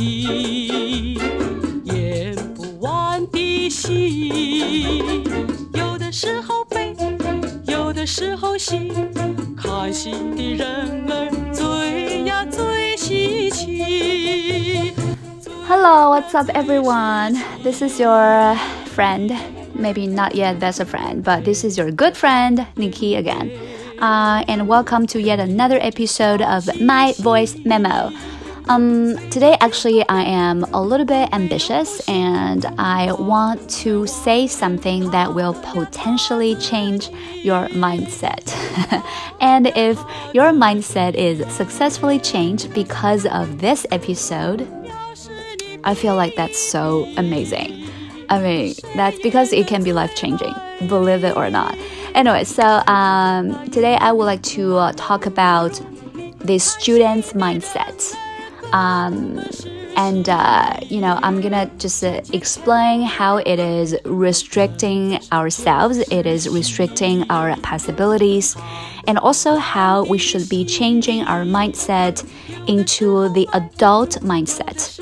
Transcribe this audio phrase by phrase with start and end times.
[0.00, 1.18] 起，
[1.84, 5.12] 演不完的戏。
[5.74, 6.96] 有的时候悲，
[7.66, 8.90] 有的时候喜，
[9.54, 14.94] 看戏的人儿最呀最稀奇。
[15.68, 17.36] Hello, what's up, everyone?
[17.62, 18.56] This is your
[18.96, 19.36] friend,
[19.74, 23.50] maybe not yet best friend, but this is your good friend, Nikki again.
[24.00, 28.12] Uh, and welcome to yet another episode of My Voice Memo.
[28.71, 35.11] Um, today, actually, I am a little bit ambitious and I want to say something
[35.11, 37.09] that will potentially change
[37.43, 38.47] your mindset.
[39.41, 39.97] and if
[40.33, 44.65] your mindset is successfully changed because of this episode,
[45.83, 47.89] I feel like that's so amazing.
[48.29, 50.55] I mean, that's because it can be life changing,
[50.87, 51.77] believe it or not.
[52.15, 55.73] Anyway, so um, today I would like to uh, talk about
[56.39, 58.15] the student's mindset.
[58.71, 59.43] Um,
[59.97, 66.25] and, uh, you know, I'm gonna just uh, explain how it is restricting ourselves, it
[66.25, 68.55] is restricting our possibilities,
[69.07, 72.25] and also how we should be changing our mindset
[72.67, 74.99] into the adult mindset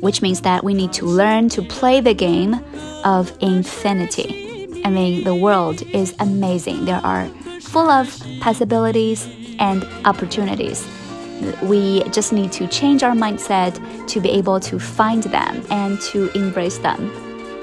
[0.00, 2.60] which means that we need to learn to play the game
[3.04, 4.82] of infinity.
[4.84, 6.84] I mean, the world is amazing.
[6.84, 7.28] There are
[7.60, 9.28] full of possibilities
[9.58, 10.86] and opportunities.
[11.62, 13.74] We just need to change our mindset
[14.08, 17.10] to be able to find them and to embrace them.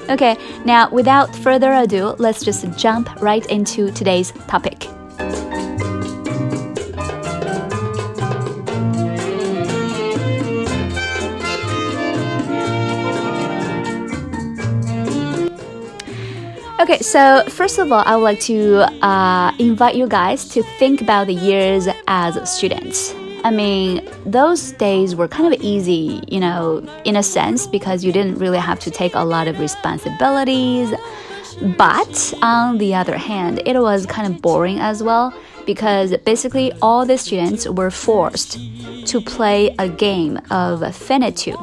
[0.08, 4.88] Okay, now without further ado, let's just jump right into today's topic.
[16.80, 21.02] Okay, so first of all, I would like to uh, invite you guys to think
[21.02, 23.14] about the years as students.
[23.42, 28.12] I mean, those days were kind of easy, you know, in a sense, because you
[28.12, 30.92] didn't really have to take a lot of responsibilities.
[31.76, 35.34] But on the other hand, it was kind of boring as well,
[35.66, 38.58] because basically all the students were forced
[39.06, 41.56] to play a game of finitude,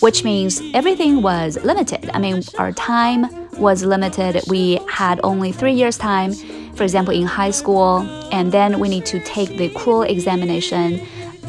[0.00, 2.10] which means everything was limited.
[2.12, 3.26] I mean, our time
[3.58, 4.42] was limited.
[4.48, 6.32] We had only three years' time,
[6.78, 7.98] for example, in high school,
[8.32, 11.04] and then we need to take the cruel examination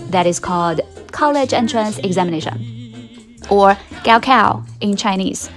[0.09, 0.81] that is called
[1.11, 2.55] college entrance examination
[3.49, 5.49] or Gaokao in Chinese.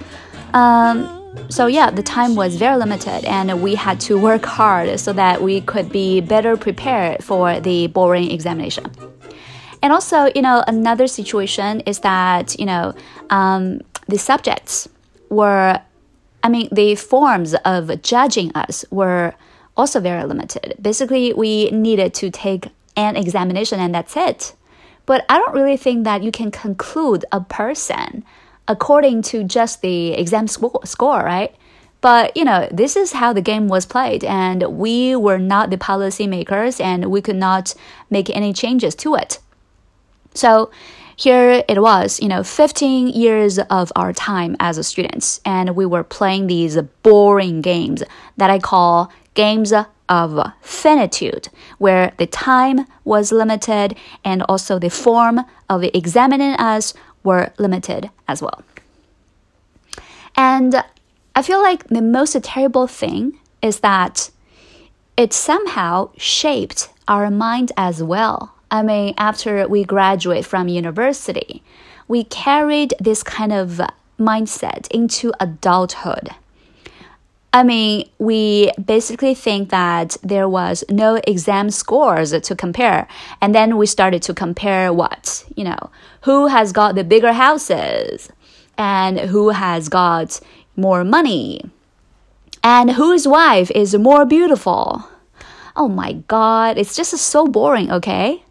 [0.53, 1.19] Um,
[1.49, 5.41] so yeah, the time was very limited, and we had to work hard so that
[5.41, 8.85] we could be better prepared for the boring examination.
[9.81, 12.93] And also, you know, another situation is that you know
[13.31, 14.87] um, the subjects
[15.29, 15.81] were
[16.43, 19.33] I mean, the forms of judging us were
[19.75, 20.75] also very limited.
[20.81, 24.53] Basically, we needed to take an examination and that's it.
[25.05, 28.23] But I don't really think that you can conclude a person
[28.67, 31.53] according to just the exam score, right?
[31.99, 35.77] But you know, this is how the game was played, and we were not the
[35.77, 37.73] policymakers, and we could not
[38.09, 39.39] make any changes to it.
[40.33, 40.69] So
[41.15, 46.03] here it was, you know, 15 years of our time as students, and we were
[46.03, 48.03] playing these boring games
[48.37, 49.73] that I call games
[50.09, 57.51] of finitude, where the time was limited and also the form of examining us were
[57.57, 58.63] limited as well.
[60.35, 60.83] And
[61.35, 64.29] I feel like the most terrible thing is that
[65.15, 68.53] it somehow shaped our mind as well.
[68.73, 71.61] I mean, after we graduate from university,
[72.07, 73.79] we carried this kind of
[74.19, 76.31] mindset into adulthood.
[77.53, 83.07] I mean, we basically think that there was no exam scores to compare.
[83.39, 85.45] And then we started to compare what?
[85.55, 85.91] You know,
[86.21, 88.29] who has got the bigger houses
[88.75, 90.39] and who has got
[90.75, 91.61] more money
[92.63, 95.07] and whose wife is more beautiful.
[95.75, 98.42] Oh my god, it's just so boring, okay?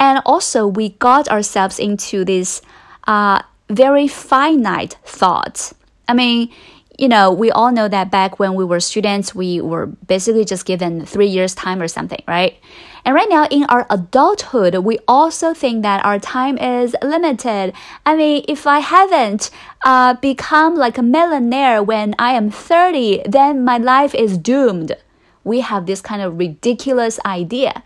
[0.00, 2.62] And also, we got ourselves into this
[3.06, 5.72] uh, very finite thought.
[6.08, 6.50] I mean,
[6.98, 10.66] you know, we all know that back when we were students, we were basically just
[10.66, 12.58] given three years' time or something, right?
[13.04, 17.72] And right now, in our adulthood, we also think that our time is limited.
[18.04, 19.50] I mean, if I haven't
[19.84, 24.96] uh, become like a millionaire when I am 30, then my life is doomed.
[25.44, 27.82] We have this kind of ridiculous idea.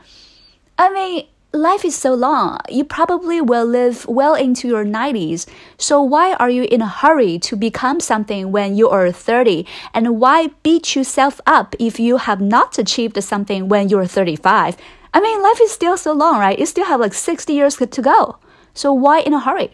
[0.77, 2.59] I mean, life is so long.
[2.69, 5.47] You probably will live well into your 90s.
[5.79, 9.65] So why are you in a hurry to become something when you are 30?
[9.95, 14.77] And why beat yourself up if you have not achieved something when you're 35?
[15.15, 16.59] I mean, life is still so long, right?
[16.59, 18.39] You still have like 60 years to go.
[18.75, 19.71] So why in a hurry?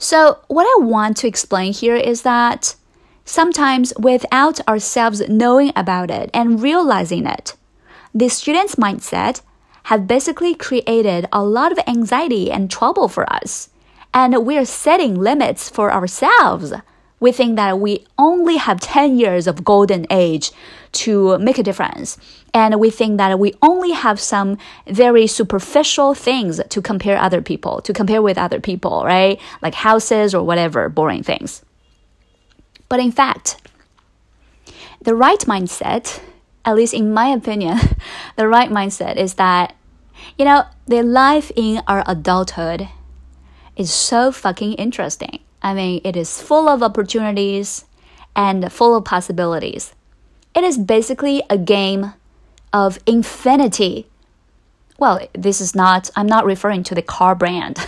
[0.00, 2.76] So, what I want to explain here is that
[3.24, 7.56] sometimes without ourselves knowing about it and realizing it,
[8.14, 9.40] the student's mindset
[9.88, 13.70] have basically created a lot of anxiety and trouble for us.
[14.12, 16.74] And we're setting limits for ourselves.
[17.20, 20.52] We think that we only have 10 years of golden age
[20.92, 22.18] to make a difference.
[22.52, 27.80] And we think that we only have some very superficial things to compare other people,
[27.80, 29.40] to compare with other people, right?
[29.62, 31.64] Like houses or whatever boring things.
[32.90, 33.56] But in fact,
[35.00, 36.20] the right mindset,
[36.66, 37.78] at least in my opinion,
[38.36, 39.74] the right mindset is that
[40.38, 42.88] you know, the life in our adulthood
[43.76, 45.40] is so fucking interesting.
[45.60, 47.84] I mean, it is full of opportunities
[48.36, 49.94] and full of possibilities.
[50.54, 52.14] It is basically a game
[52.72, 54.06] of infinity.
[54.98, 57.78] Well, this is not, I'm not referring to the car brand.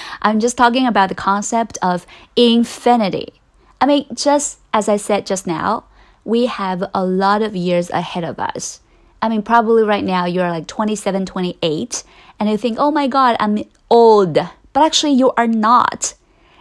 [0.22, 3.34] I'm just talking about the concept of infinity.
[3.80, 5.84] I mean, just as I said just now,
[6.24, 8.80] we have a lot of years ahead of us.
[9.22, 12.04] I mean, probably right now you're like 27, 28,
[12.38, 14.38] and you think, oh my God, I'm old.
[14.72, 16.14] But actually, you are not.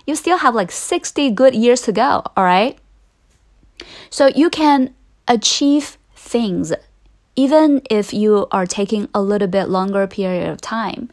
[0.05, 2.77] You still have like 60 good years to go, all right?
[4.09, 4.93] So you can
[5.27, 6.73] achieve things
[7.35, 11.09] even if you are taking a little bit longer period of time.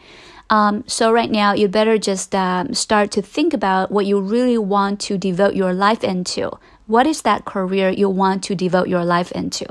[0.50, 4.58] Um, so right now, you better just um, start to think about what you really
[4.58, 6.50] want to devote your life into.
[6.86, 9.66] What is that career you want to devote your life into?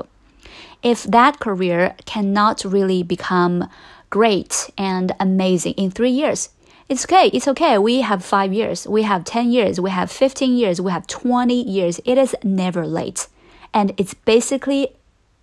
[0.86, 3.68] If that career cannot really become
[4.08, 6.50] great and amazing in three years,
[6.88, 7.26] it's okay.
[7.32, 7.76] It's okay.
[7.76, 11.60] We have five years, we have 10 years, we have 15 years, we have 20
[11.60, 12.00] years.
[12.04, 13.26] It is never late.
[13.74, 14.94] And it's basically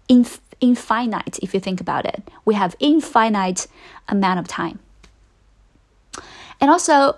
[0.07, 2.23] inf- infinite if you think about it.
[2.45, 3.67] We have infinite
[4.07, 4.79] amount of time.
[6.61, 7.17] And also,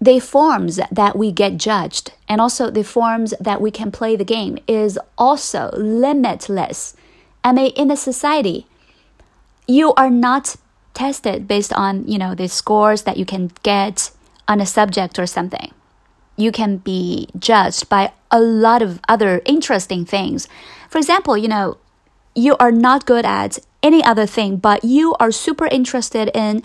[0.00, 4.24] the forms that we get judged and also the forms that we can play the
[4.24, 6.94] game is also limitless.
[7.48, 8.66] I mean, in the society,
[9.66, 10.56] you are not
[10.92, 14.10] tested based on, you know, the scores that you can get
[14.46, 15.72] on a subject or something.
[16.36, 20.46] You can be judged by a lot of other interesting things.
[20.90, 21.78] For example, you know,
[22.34, 26.62] you are not good at any other thing, but you are super interested in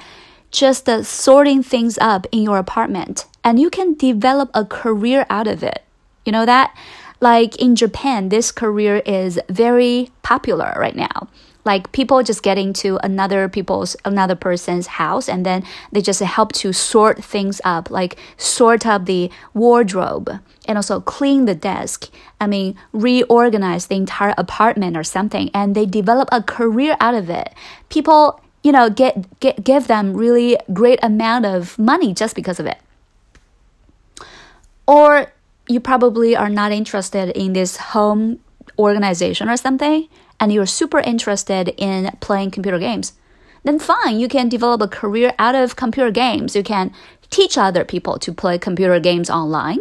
[0.51, 5.47] just uh, sorting things up in your apartment, and you can develop a career out
[5.47, 5.81] of it.
[6.25, 6.75] You know that?
[7.23, 11.29] Like in Japan, this career is very popular right now.
[11.63, 16.51] Like people just getting to another people's another person's house and then they just help
[16.59, 22.09] to sort things up, like sort up the wardrobe and also clean the desk.
[22.41, 27.29] I mean, reorganize the entire apartment or something, and they develop a career out of
[27.29, 27.53] it.
[27.87, 32.65] People, you know, get, get give them really great amount of money just because of
[32.65, 32.79] it.
[34.85, 35.31] Or
[35.67, 38.39] you probably are not interested in this home
[38.77, 40.07] organization or something,
[40.39, 43.13] and you're super interested in playing computer games,
[43.63, 46.55] then fine, you can develop a career out of computer games.
[46.55, 46.91] You can
[47.29, 49.79] teach other people to play computer games online.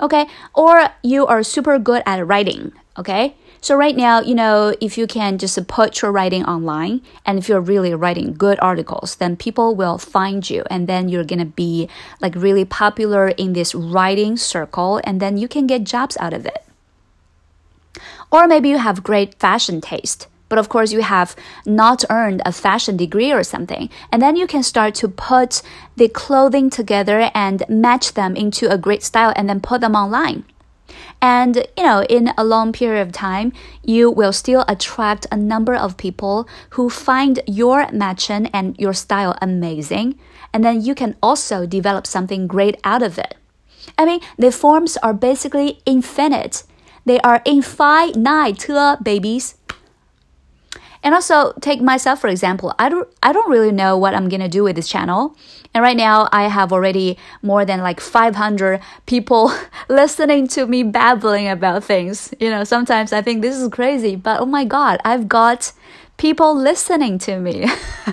[0.00, 2.72] Okay, or you are super good at writing.
[2.98, 7.38] Okay, so right now, you know, if you can just put your writing online and
[7.38, 11.38] if you're really writing good articles, then people will find you and then you're going
[11.38, 11.88] to be
[12.20, 16.44] like really popular in this writing circle and then you can get jobs out of
[16.44, 16.64] it.
[18.32, 22.52] Or maybe you have great fashion taste but of course you have not earned a
[22.52, 23.88] fashion degree or something.
[24.12, 25.62] And then you can start to put
[25.96, 30.44] the clothing together and match them into a great style and then put them online.
[31.22, 33.52] And, you know, in a long period of time,
[33.84, 39.38] you will still attract a number of people who find your matching and your style
[39.40, 40.18] amazing.
[40.52, 43.36] And then you can also develop something great out of it.
[43.96, 46.64] I mean, the forms are basically infinite.
[47.04, 48.16] They are infinite,
[49.02, 49.54] babies.
[51.02, 52.74] And also take myself for example.
[52.78, 55.36] I don't I don't really know what I'm gonna do with this channel.
[55.74, 59.52] And right now I have already more than like 500 people
[59.88, 62.32] listening to me babbling about things.
[62.38, 65.72] You know, sometimes I think this is crazy, but oh my god, I've got
[66.18, 67.64] people listening to me.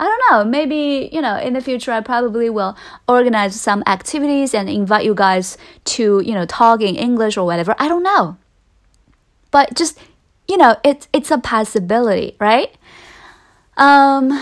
[0.00, 2.74] I don't know, maybe, you know, in the future I probably will
[3.06, 5.58] organize some activities and invite you guys
[5.92, 7.74] to, you know, talk in English or whatever.
[7.78, 8.38] I don't know.
[9.50, 9.98] But just
[10.50, 12.74] you know, it's it's a possibility, right?
[13.76, 14.32] Um,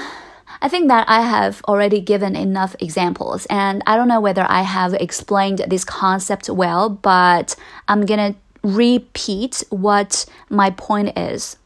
[0.60, 4.62] I think that I have already given enough examples, and I don't know whether I
[4.62, 7.54] have explained this concept well, but
[7.88, 11.58] I'm gonna repeat what my point is.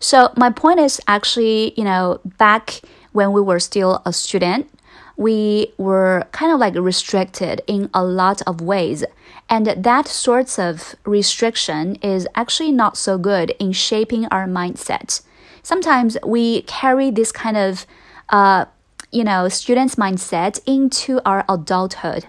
[0.00, 2.80] So, my point is actually, you know, back
[3.12, 4.68] when we were still a student,
[5.16, 9.04] we were kind of like restricted in a lot of ways.
[9.48, 15.22] And that sorts of restriction is actually not so good in shaping our mindset.
[15.62, 17.86] Sometimes we carry this kind of,
[18.28, 18.66] uh,
[19.10, 22.26] you know, student's mindset into our adulthood.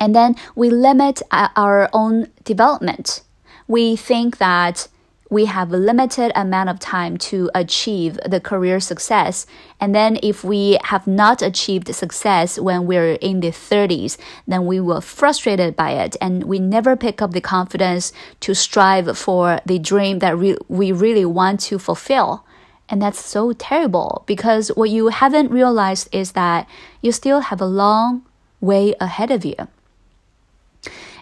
[0.00, 3.22] And then we limit uh, our own development.
[3.66, 4.88] We think that
[5.30, 9.46] we have a limited amount of time to achieve the career success.
[9.80, 14.16] And then if we have not achieved success when we're in the 30s,
[14.46, 19.18] then we were frustrated by it and we never pick up the confidence to strive
[19.18, 22.44] for the dream that we really want to fulfill.
[22.88, 26.66] And that's so terrible because what you haven't realized is that
[27.02, 28.24] you still have a long
[28.62, 29.68] way ahead of you.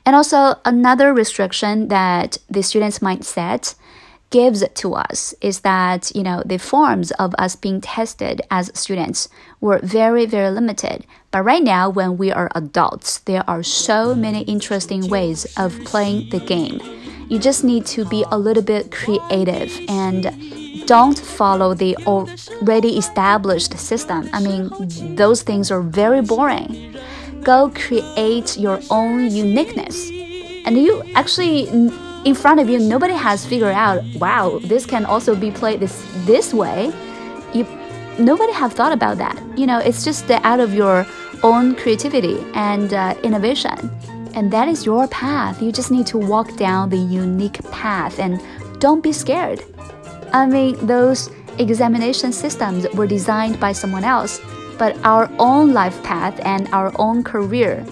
[0.07, 3.75] And also, another restriction that the students might set
[4.31, 9.29] gives to us is that you know the forms of us being tested as students
[9.61, 11.07] were very very limited.
[11.31, 16.31] But right now when we are adults there are so many interesting ways of playing
[16.31, 16.81] the game.
[17.29, 23.79] You just need to be a little bit creative and don't follow the already established
[23.79, 24.29] system.
[24.33, 24.71] I mean
[25.15, 26.97] those things are very boring
[27.43, 30.11] go create your own uniqueness
[30.65, 31.69] and you actually
[32.27, 36.05] in front of you, nobody has figured out, wow, this can also be played this
[36.27, 36.93] this way.
[37.55, 37.65] You
[38.19, 39.41] nobody have thought about that.
[39.57, 41.07] You know, it's just out of your
[41.45, 43.79] own creativity and uh, innovation.
[44.35, 45.63] And that is your path.
[45.63, 48.43] You just need to walk down the unique path and
[48.81, 49.63] don't be scared.
[50.33, 54.41] I mean, those examination systems were designed by someone else,
[54.79, 57.85] but our own life path and our own career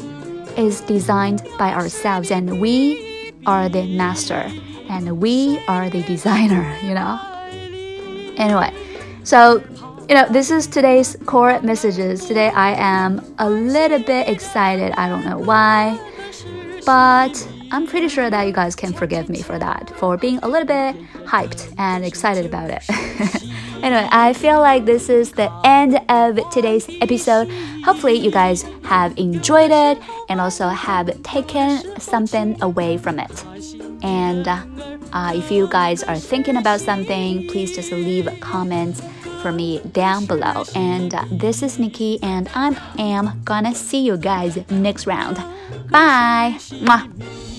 [0.57, 4.51] is designed by ourselves, and we are the master
[4.89, 7.19] and we are the designer, you know?
[8.37, 8.73] Anyway,
[9.23, 9.63] so,
[10.09, 12.27] you know, this is today's core messages.
[12.27, 14.93] Today I am a little bit excited.
[14.93, 15.99] I don't know why,
[16.85, 20.49] but I'm pretty sure that you guys can forgive me for that, for being a
[20.49, 22.85] little bit hyped and excited about it.
[23.85, 27.51] anyway, I feel like this is the end of today's episode.
[27.85, 29.99] Hopefully, you guys have enjoyed it
[30.29, 33.45] and also have taken something away from it.
[34.03, 39.03] And uh, if you guys are thinking about something, please just leave comments
[39.43, 40.65] for me down below.
[40.75, 45.37] And uh, this is Nikki, and I am gonna see you guys next round.
[45.91, 46.57] Bye.
[46.81, 47.54] Mwah.